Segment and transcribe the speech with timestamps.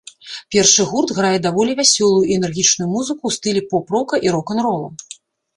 [0.53, 4.89] Першы гурт грае даволі вясёлую і энергічную музыку ў стылі поп-рока і рок-н-рола.